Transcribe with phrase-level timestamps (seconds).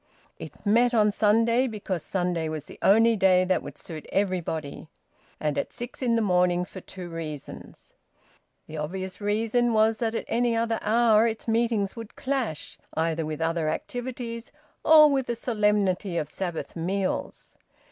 [0.39, 4.89] It met on Sunday because Sunday was the only day that would suit everybody;
[5.39, 7.93] and at six in the morning for two reasons.
[8.65, 13.41] The obvious reason was that at any other hour its meetings would clash either with
[13.41, 14.51] other activities
[14.83, 17.55] or with the solemnity of Sabbath meals.